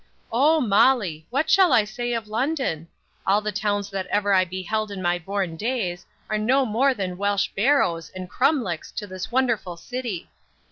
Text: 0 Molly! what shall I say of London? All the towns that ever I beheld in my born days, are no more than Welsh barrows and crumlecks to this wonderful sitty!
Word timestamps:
0 0.33 0.61
Molly! 0.61 1.27
what 1.29 1.47
shall 1.47 1.71
I 1.71 1.83
say 1.83 2.11
of 2.13 2.27
London? 2.27 2.87
All 3.27 3.39
the 3.39 3.51
towns 3.51 3.91
that 3.91 4.07
ever 4.07 4.33
I 4.33 4.45
beheld 4.45 4.89
in 4.89 4.99
my 4.99 5.19
born 5.19 5.55
days, 5.57 6.07
are 6.27 6.39
no 6.39 6.65
more 6.65 6.95
than 6.95 7.17
Welsh 7.19 7.49
barrows 7.55 8.09
and 8.15 8.27
crumlecks 8.27 8.91
to 8.95 9.05
this 9.05 9.31
wonderful 9.31 9.77
sitty! 9.77 10.31